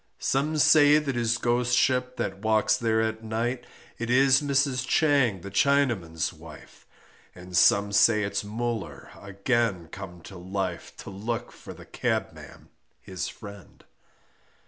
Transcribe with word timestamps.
Some 0.17 0.57
say 0.57 0.97
that 0.97 1.13
his 1.15 1.37
Ghostship 1.37 2.15
that 2.15 2.39
walks 2.39 2.75
there 2.75 3.01
at 3.01 3.23
night, 3.23 3.67
It 3.99 4.09
is 4.09 4.41
Mrs. 4.41 4.83
Chang 4.87 5.41
the 5.41 5.51
Chinaman's 5.51 6.33
wife, 6.33 6.87
And 7.35 7.55
some 7.55 7.91
say 7.91 8.23
it's 8.23 8.43
Muller 8.43 9.11
again 9.21 9.89
come 9.89 10.21
to 10.21 10.37
life, 10.39 10.97
To 10.97 11.11
look 11.11 11.51
for 11.51 11.75
the 11.75 11.85
cabman 11.85 12.69
his 12.99 13.27
friend. 13.27 13.83